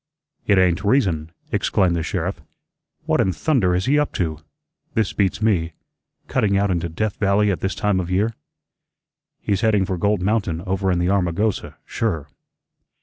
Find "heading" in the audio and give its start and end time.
9.61-9.85